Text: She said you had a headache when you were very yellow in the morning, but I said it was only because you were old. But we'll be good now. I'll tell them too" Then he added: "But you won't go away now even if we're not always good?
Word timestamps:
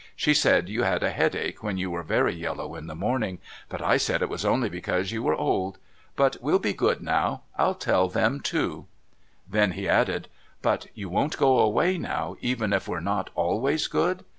She 0.15 0.33
said 0.33 0.67
you 0.67 0.81
had 0.81 1.03
a 1.03 1.11
headache 1.11 1.61
when 1.61 1.77
you 1.77 1.91
were 1.91 2.01
very 2.01 2.33
yellow 2.33 2.73
in 2.73 2.87
the 2.87 2.95
morning, 2.95 3.37
but 3.69 3.83
I 3.83 3.97
said 3.97 4.23
it 4.23 4.29
was 4.29 4.43
only 4.43 4.67
because 4.67 5.11
you 5.11 5.21
were 5.21 5.35
old. 5.35 5.77
But 6.15 6.37
we'll 6.41 6.57
be 6.57 6.73
good 6.73 7.03
now. 7.03 7.43
I'll 7.55 7.75
tell 7.75 8.09
them 8.09 8.39
too" 8.39 8.87
Then 9.47 9.73
he 9.73 9.87
added: 9.87 10.27
"But 10.63 10.87
you 10.95 11.07
won't 11.07 11.37
go 11.37 11.59
away 11.59 11.99
now 11.99 12.35
even 12.41 12.73
if 12.73 12.87
we're 12.87 12.99
not 12.99 13.29
always 13.35 13.85
good? 13.87 14.25